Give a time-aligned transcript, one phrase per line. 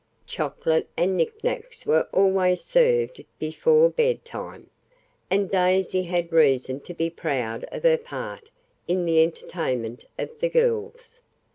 [0.25, 4.71] Chocolate and knickknacks were always served before bedtime,
[5.29, 8.49] and Daisy had reason to be proud of her part
[8.87, 11.19] in the entertainment of the girls.